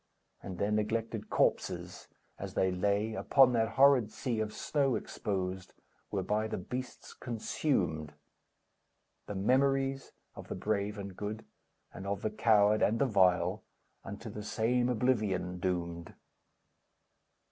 [0.41, 2.07] And their neglected corpses,
[2.39, 5.75] as they lay Upon that horrid sea of snow exposed,
[6.09, 8.15] Were by the beasts consumed;
[9.27, 11.45] The memories of the brave and good,
[11.93, 13.61] And of the coward and the vile,
[14.03, 16.15] Unto the same oblivion doomed!